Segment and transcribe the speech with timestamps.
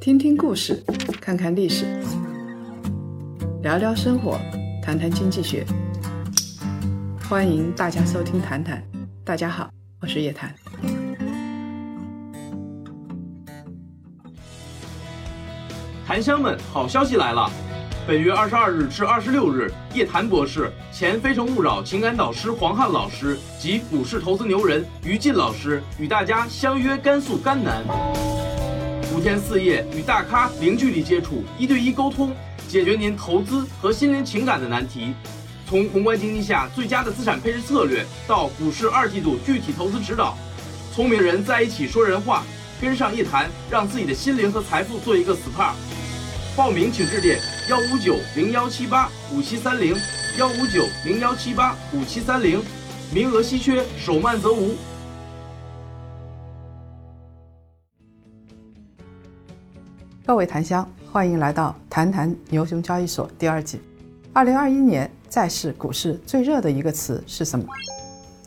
[0.00, 0.82] 听听故事，
[1.20, 1.86] 看看历史，
[3.62, 4.38] 聊聊生活，
[4.82, 5.64] 谈谈经济学。
[7.28, 8.80] 欢迎大家收听《谈谈》，
[9.24, 9.70] 大家好，
[10.00, 10.54] 我是叶檀。
[16.06, 17.50] 檀香们，好消息来了！
[18.06, 27.82] 本月二十二日至二十六日，叶檀博士、前《非诚勿扰》情感导师黄汉老师及股市投资牛人于进老师与大家相约甘肃甘南，
[29.14, 32.30] 五天四夜与大咖零距离接触，一对一沟通，
[32.68, 35.14] 解决您投资和心灵情感的难题。
[35.66, 40.36] 从宏观经济下最佳的资产配置策略，到股市二季度具体投资指导，
[40.94, 42.44] 聪明人在一起说人话，
[42.82, 45.72] 跟上叶檀，让自己的心灵和财富做一个 SPA。
[46.54, 49.96] 报名请致电幺五九零幺七八五七三零
[50.38, 52.62] 幺五九零幺七八五七三零，
[53.10, 54.74] 名额稀缺，手慢则无。
[60.26, 63.80] 各位檀香，欢迎来到《谈谈牛熊交易所》第二季。
[64.34, 67.64] 二零二一年债市、股市最热的一个词是什么？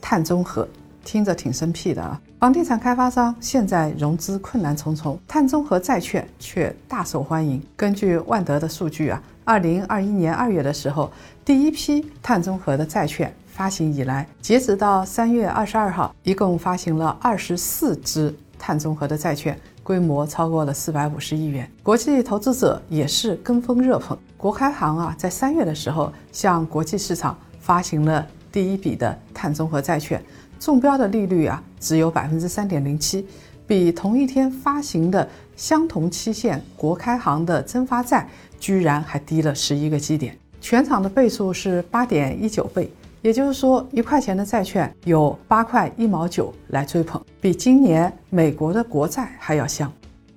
[0.00, 0.68] 碳中和，
[1.08, 2.20] 听着挺生僻的啊。
[2.38, 7.62] 房地产开发商现在融资困难重重，碳中和债券却大受欢迎。
[7.74, 11.10] 根据万德的数据啊，二零二一年二月的时候，
[11.46, 21.66] 第一批碳中和的债券发行以来，截止到三月二十二号，一共发行了二十四支碳中和的债券，规模超过了四百五十亿元。
[21.82, 24.16] 国际投资者也是跟风热捧。
[24.36, 30.22] 国开行啊，在三月的时候向国际市场发行了第一笔的碳中和债券。
[30.58, 33.26] 中标的利率啊，只有百分之三点零七，
[33.66, 38.28] 比同一天发行的相同期限国开行的增发债
[38.58, 40.36] 居然还低了十一个基点。
[40.60, 42.92] 全场的倍数是八点一九倍，
[43.22, 49.90] 也就是说，一块钱的债券有八块一毛九来追捧，比今年美国的国债还要香。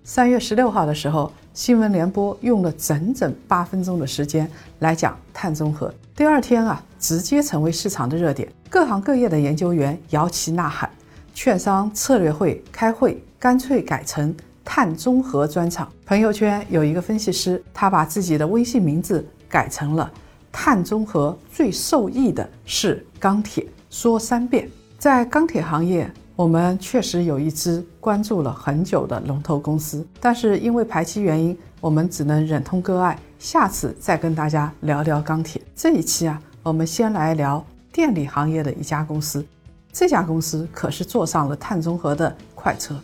[0.04, 5.94] 三月十六号的时候，新闻联播用了整整八分钟的时间来讲碳中和。
[6.16, 8.48] 第二天啊，直接成为市场的热点。
[8.72, 10.90] 各行各业的研究员摇旗呐喊，
[11.34, 14.34] 券商策略会开会，干脆改成
[14.64, 15.92] 碳中和专场。
[16.06, 20.10] 朋友圈有一个分析师，他把自己的微信名字改成了
[20.54, 24.70] “碳中和最受益的是钢铁”，说三遍。
[24.98, 35.62] 在钢铁行业，我们确实有一支关注了很久的龙头公司，但是因为排期原因，我们只能忍痛割爱，下次再跟大家聊聊钢铁。
[35.76, 37.62] 这一期啊，我们先来聊。
[37.92, 39.46] 电力行业的一家公司，
[39.92, 42.96] 这家公司可是坐上了碳中和的快车。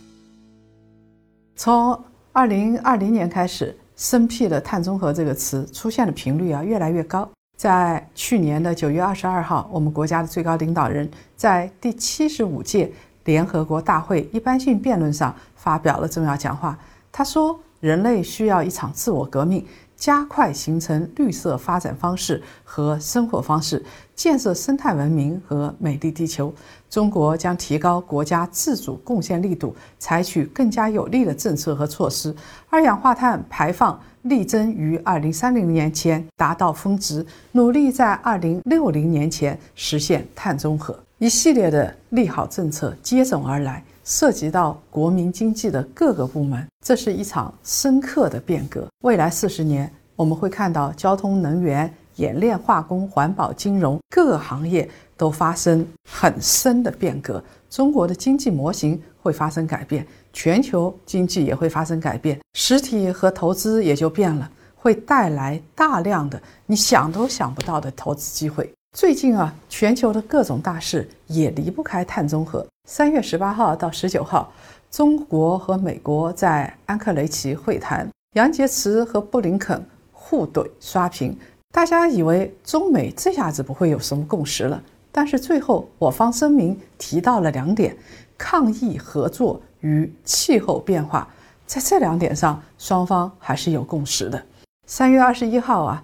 [1.56, 2.00] 从
[2.31, 7.30] 二零二零年开始，生僻的碳中和这个词出现的频率啊越来越高。
[7.58, 12.92] 在去年的九月二十二号，我们国家的最高领导人，在第七十五届
[13.26, 16.78] 联合国大会一般性辩论上发表了重要讲话。
[17.12, 19.66] 他说：“人类需要一场自我革命。”
[19.97, 23.84] 加快形成绿色发展方式和生活方式，
[24.16, 26.53] 建设生态文明和美丽地球。
[26.90, 32.34] 中国将提高国家自主贡献力度，采取更加有力的政策和措施，
[32.69, 40.97] 二氧化碳排放力争于二零三零年前达到峰值，努力在二零六零年前实现碳中和。
[41.18, 43.84] 一系列的利好政策接踵而来。
[44.07, 48.88] 涉及到国民经济的各个部门，这是一场深刻的变革。
[49.03, 57.44] 未来四十年，我们会看到交通、能源、冶炼、化工、环保、金融各个行业都发生很深的变革。
[57.69, 68.73] 中国的经济模型会发生改变，全球经济也会发生改变，实体和投资也就变了，会带来大量的你想都想不到的投资机会。
[68.97, 72.66] 最近啊，全球的各种大事也离不开碳中和。
[72.90, 74.52] 三月十八号到十九号，
[74.90, 81.38] 中国和美国在安克雷奇会谈，杨洁篪和布林肯互怼刷屏。
[81.72, 84.81] 大家以为中美这下子不会有什么共识了，
[85.12, 87.96] 但是最后我方声明提到了两点：
[88.35, 91.28] 抗疫合作与气候变化。
[91.68, 94.44] 在这两点上，双方还是有共识的。
[94.88, 96.03] 三月二十一号啊，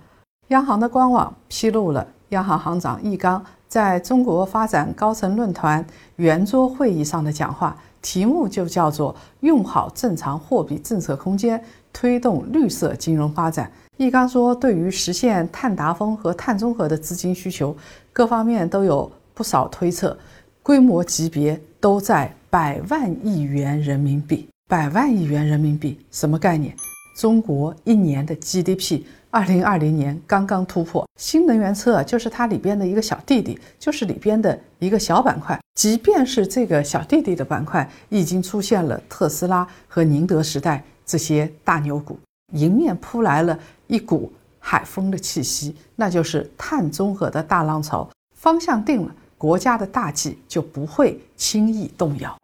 [0.50, 3.44] 央行的官网披露了央行行长易纲。
[3.68, 5.84] 在中国发展高层论坛
[6.18, 11.60] 圆桌会议上的讲话，题目就叫做“用好正常货币政策空间，
[11.92, 13.72] 推动绿色金融发展”。
[13.98, 17.76] 易纲说，对于实现碳达峰和碳中和的资金需求，
[18.12, 20.16] 各方面都有不少推测，
[20.62, 24.48] 规模级别都在百万亿元人民币。
[24.70, 26.76] 百万亿元人民币什么概念？
[27.18, 29.02] 中国一年的 GDP，
[29.34, 31.04] 二零二零年刚刚突破。
[31.20, 35.60] 新能源车就是它里边的一个小弟弟，就是里边的一个小板块。
[35.74, 42.20] 即便是这个小弟弟的板块，已经出现了特斯拉和宁德时代这些大牛股，
[42.52, 43.58] 迎面扑来了
[43.88, 48.08] 一股海风的气息，那就是碳中和的大浪潮。
[48.36, 52.38] 方向定了，国家的大计就不会轻易动摇。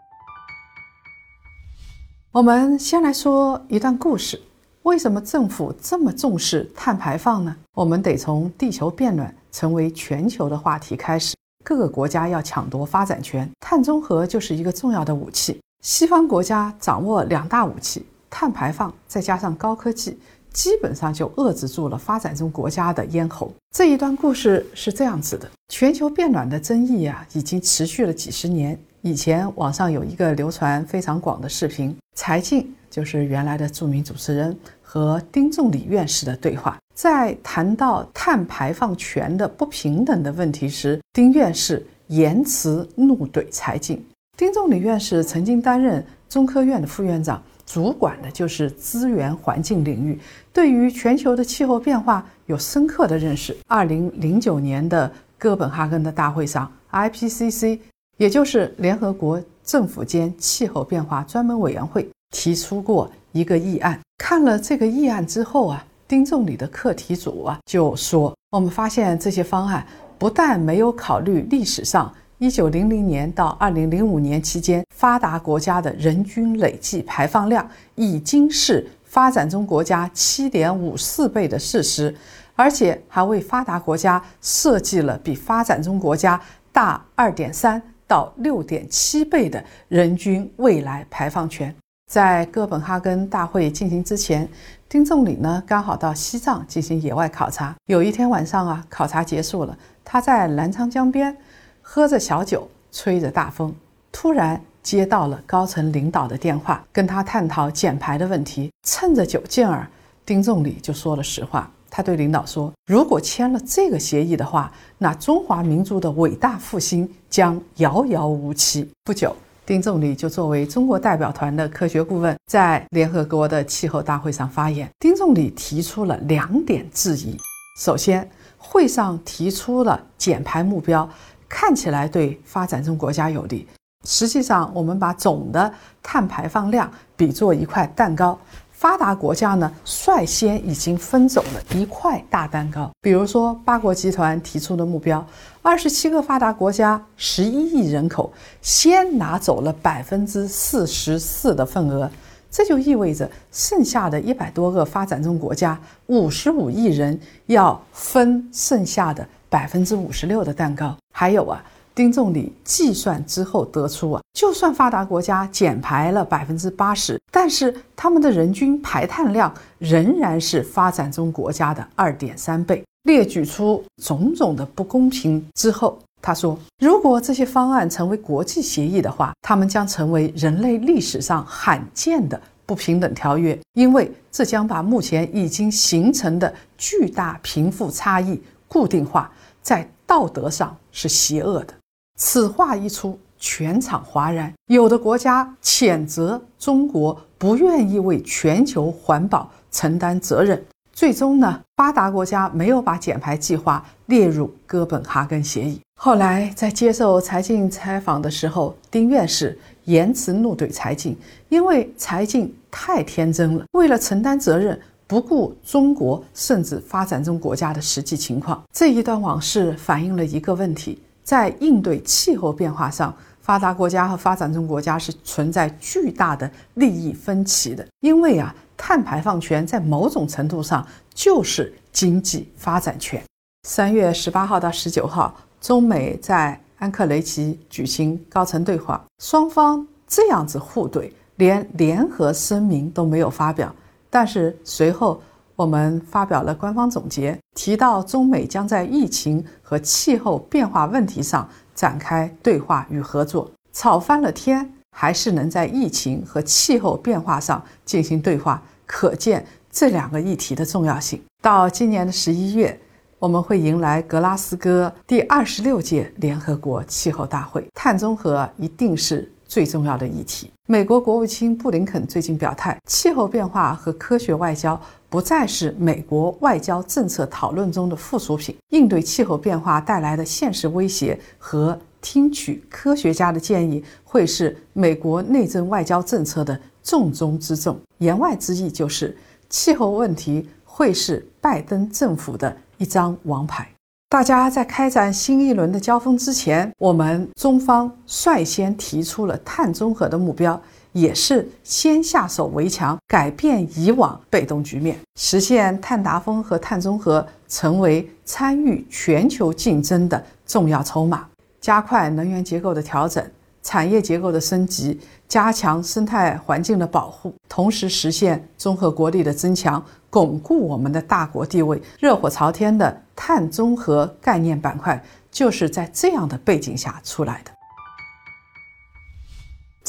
[2.32, 4.42] 我们先来说一段故事。
[4.84, 7.56] 为什么政府这么重视碳排放呢？
[7.74, 11.36] 我们得从地球变暖成为全球的话题开始。
[11.64, 15.60] 各个国家要抢夺发展权，碳中和就是一个重要的武器。
[15.84, 20.18] 西方国家掌握两大武器：碳排放，再加上高科技，
[20.54, 23.54] 基本上就遏制住了发展中国家的咽喉。
[23.76, 28.80] 这一段故事是这样子的：全球变暖的争议啊，已经持续了几十年。
[29.02, 34.58] 以前网上有一个流传非常广的视频，柴静就是原来的著名主持人。
[34.82, 44.04] 和丁仲礼院士的对话，在谈到碳排放权的不平等的问题时，丁院士言辞怒怼柴静。
[44.36, 50.20] 丁仲礼院士曾经担任中科院的副院长，主管的就是资源环境领域，
[50.52, 53.56] 对于全球的气候变化有深刻的认识。
[53.68, 57.80] 二零零九年的哥本哈根的大会上，IPCC，
[58.18, 64.00] 也就是联合国政府间气候变化专门委员会，提出过一个议案。
[64.18, 69.86] 看了这个议案之后啊，丁仲礼的课题组啊就说：“我们发现这些方案
[70.18, 82.16] 不但没有考虑历史上一九零零年到二零零五年期间发达国家的人均累计排放量已经是发展中国家七点五四倍的事实，
[82.56, 86.40] 而且还为发达国家设计了比发展中国家
[86.72, 91.76] 大二点三到六点七倍的人均未来排放权。”
[92.10, 94.50] 在哥本哈根大会进行之前，
[94.90, 97.76] 丁仲礼呢刚好到西藏进行野外考察。
[97.86, 101.38] 有一天晚上啊，考察结束了，他在澜沧江边
[101.84, 103.72] 喝着小酒，吹着大风，
[104.12, 108.72] 突然接到了高层领导的电话，跟他探讨减排的问题。
[108.88, 109.88] 趁着酒劲儿，
[110.26, 111.72] 丁仲礼就说了实话。
[111.92, 119.36] 他对领导说：“如果签了这个协议的话，那中华民族的伟大复兴将遥遥无期。”不久。
[119.70, 124.90] 丁仲礼就作为中国代表团的科学顾问，在联合国的气候大会上发言。
[124.98, 127.38] 丁仲礼提出了两点质疑：
[127.80, 128.28] 首先，
[128.58, 131.08] 会上提出了减排目标，
[131.48, 133.68] 看起来对发展中国家有利，
[134.08, 138.36] 实际上，我们把总的碳排放量比作一块蛋糕。
[138.72, 142.90] 发达国家呢，率先已经分走了一块大蛋糕。
[143.02, 145.24] 比如说，八国集团提出的目标，
[145.62, 152.10] 二十七个发达国家，十一亿人口，先拿走了百分之四十四的份额，
[152.50, 160.96] 这就意味着剩下的一百多个发展中国家，五十五亿人要分剩下的百分之五十六的蛋糕。
[161.14, 161.64] 还有啊。
[161.96, 172.82] 丁仲礼计算之后得出啊，就算发达国家减排了百分之八十，但是他们的人均排碳量仍然是发展中国家的二点三倍。
[173.04, 189.32] 列举出种种的不公平之后，他说，如果这些方案成为国际协议的话，他们将成为人类历史上罕见的不平等条约，因为这将把目前已经形成的巨大贫富差异固定化，
[189.62, 191.74] 在道德上是邪恶的。
[192.18, 194.54] 此话一出，全场哗然。
[194.68, 200.62] 有的国家谴责中国不愿意为全球环保承担责任。
[201.00, 205.80] 最终呢，发达国家没有把减排计划列入哥本哈根协议。
[205.98, 211.16] 后来在接受柴静采访的时候，丁院士言辞怒怼柴静，
[211.48, 214.78] 因为柴静太天真了，为了承担责任，
[215.08, 218.62] 不顾中国甚至发展中国家的实际情况。
[218.74, 221.02] 这一段往事反映了一个问题。
[221.24, 223.16] 在应对气候变化上，
[223.50, 227.84] 发达国家和发展中国家是存在巨大的利益分歧的。
[228.02, 233.20] 因为啊，碳排放权在某种程度上就是经济发展权。
[233.68, 243.74] 三月十八号到十九号，中美在安克雷奇举行高层对话，双方这样子互怼，连联合声明都没有发表。
[244.12, 245.20] 但是随后。
[245.56, 251.46] 我们发表了官方总结，提到中美将在疫情和气候变化问题上
[251.80, 253.50] 展开对话与合作。
[253.72, 261.22] 吵翻了天，还是能在疫情和气候变化上进行对话，可见这两个议题的重要性。
[261.42, 262.78] 到今年的十一月，
[263.18, 270.52] 我们会迎来格拉斯哥第二十六届联合国气候大会，碳中和一定是最重要的议题。
[270.68, 274.78] 美国国务卿布林肯最近表态，气候变化和科学外交
[275.10, 287.78] 不再是美国外交政策讨论中的附属品，应对气候变化带来的现实威胁和听取科学家的建议，会是美国内政外交政策的重中之重。
[287.98, 289.18] 言外之意就是，
[289.50, 293.68] 气候问题会是拜登政府的一张王牌。
[294.10, 300.60] 大家在开展新一轮的交锋之前，我们中方率先提出了碳中和的目标，
[300.92, 311.28] 也是先下手为强，改变以往被动局面，实现碳达峰和碳中和成为参与全球竞争的重要筹码，
[311.62, 313.24] 加快能源结构的调整。
[313.62, 321.80] 产业结构的升级，加强生态环境的保护，同时实现综合国力的增强，巩固我们的大国地位。
[322.00, 327.52] 热火朝天的碳中和概念板块就是在这样的背景下出来的。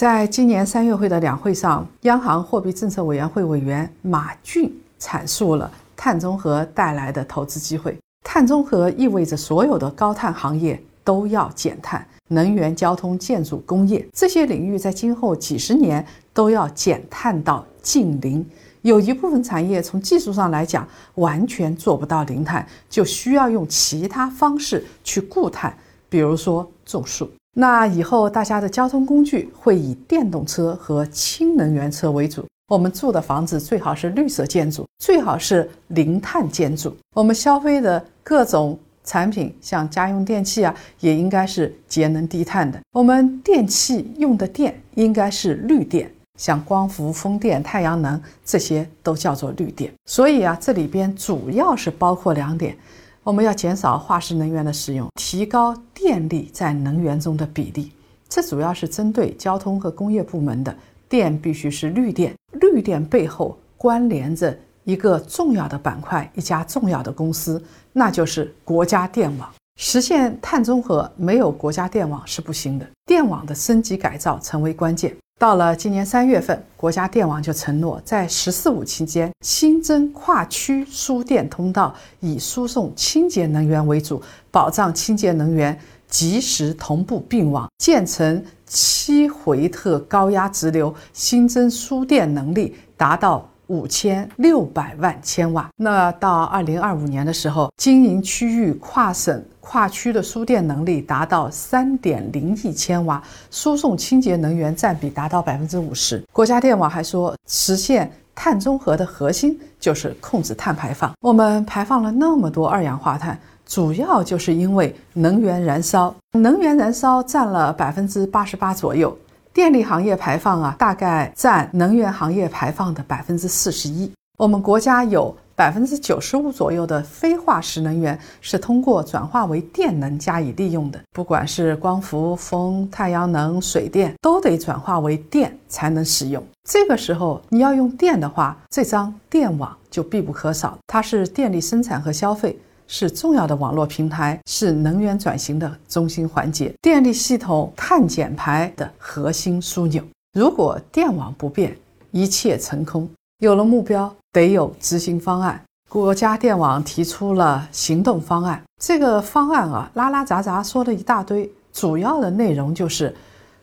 [0.00, 7.94] 在今年三月会的两会上，央行货币政策委员会委员马骏阐述了碳中和带来的投资机会。
[8.24, 12.02] 碳中和意味着所有的高碳行业都要减碳。
[12.28, 16.02] 能源、交通、建筑、工业这些领域，在今后几十年
[16.32, 18.42] 都要减碳到近零。
[18.80, 25.76] 有一部分产业从技术上来讲完全做不到零碳，就需要用其他方式去固碳，
[26.08, 27.30] 比如说种树。
[27.54, 32.44] 那以后大家的交通工具会以电动车和氢能源车为主。
[32.68, 36.96] 我们住的房子最好是绿色建筑，最好是零碳建筑。
[37.14, 38.78] 我们消费的各种。
[39.02, 42.78] 产品像家用电器啊，也应该是节能低碳的。
[42.92, 49.90] 我们电器用的电应该是绿电，像光伏、风电、太阳能这些都叫做绿电。
[50.04, 52.76] 所以啊，这里边主要是包括两点：
[53.22, 57.92] 我们要减少化石能源的使用，提高电力在能源中的比例。
[58.28, 60.74] 这主要是针对交通和工业部门的
[61.08, 62.34] 电，必须是绿电。
[62.52, 64.56] 绿电背后关联着。
[64.84, 67.62] 一个重要的板块，一家重要的公司，
[67.92, 69.48] 那就是国家电网。
[69.76, 72.86] 实现碳中和，没有国家电网是不行的。
[73.04, 75.14] 电网的升级改造成为关键。
[75.40, 93.49] 到了今年三月份，国家电网就承诺，在“十四五”期间新增跨区输电通道，以输送清洁能源为主，保障清洁能源及时同步并网，建成七回特高压直流，新增输电能力达到。
[93.70, 95.70] 五千六百万千瓦。
[95.76, 106.20] 那到二零二五年的时候，经营区域跨省跨区的输电能力达到三点零亿千瓦，输送清洁能源占比达到百分之五十。
[106.32, 111.12] 国家电网还说，实现碳中和的核心就是控制碳排放。
[111.20, 119.16] 我们排放了那么多二氧化碳，主要就是因为能源燃烧，能源燃烧占了百分之八十八左右。
[119.60, 124.10] 电力行业排放啊，大概占能源行业排放的百分之四十一。
[124.38, 136.42] 我们国家有百分之九十五左右的非化石能源是通过转化为电能加以利用的，不管是光伏、风、太阳能、水电，都得转化为电才能使用。
[136.66, 142.58] 这个时候你要用电的话，这张电网就必不可少，它是电力生产和消费。
[142.92, 150.02] 是重要的网络平台，是能源转型的中心环节，电力系统碳减排的核心枢纽。
[150.32, 151.76] 如果电网不变，
[152.10, 153.08] 一切成空。
[153.38, 155.62] 有了目标，得有执行方案。
[155.88, 163.14] 国家电网提出了行动方案，这个方案啊，拉拉杂杂说了一大堆，主要的内容就是，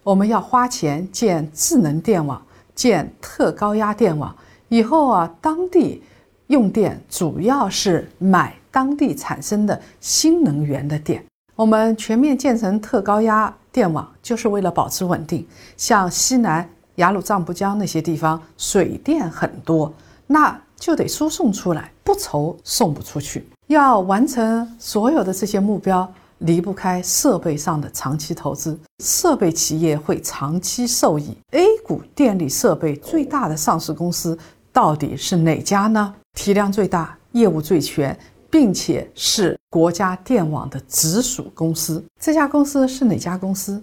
[0.03, 2.41] 我们要花钱建智能电网，
[2.73, 4.33] 建特高压电网。
[4.69, 6.01] 以后啊，当地
[6.47, 8.55] 用电主要是买。
[8.77, 15.43] 当地产生的新能源的电，我们全面建成特高压电网，就是为了保持稳定。
[15.75, 19.91] 像西南雅鲁藏布江那些地方，水电很多，
[20.27, 23.49] 那就得输送出来，不愁送不出去。
[23.65, 26.07] 要完成所有的这些目标，
[26.37, 31.35] 离不开设备上的长期投资，设备企业会长期受益。
[31.49, 34.37] A 股电力设备最大的上市公司
[34.71, 36.13] 到底是哪家呢？
[36.35, 38.15] 体量最大，业务最全。
[38.49, 43.81] 并且是国家电网的直属公司，这家公司是哪家公司？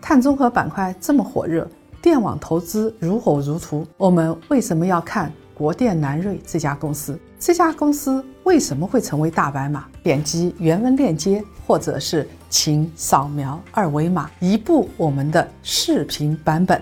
[0.00, 1.68] 碳中和板块这么火热，
[2.00, 7.18] 电网投资如火如荼，我们为什么要看国电南瑞这家公司？
[7.38, 9.84] 这家公司为什么会成为大白马？
[10.02, 16.80] 点击原文链接，或者是请扫描二维码，移步我们的视频版本。